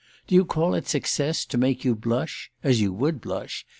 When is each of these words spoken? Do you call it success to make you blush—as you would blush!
Do 0.25 0.33
you 0.33 0.45
call 0.45 0.73
it 0.73 0.87
success 0.87 1.45
to 1.45 1.59
make 1.59 1.85
you 1.85 1.93
blush—as 1.93 2.81
you 2.81 2.91
would 2.91 3.21
blush! 3.21 3.67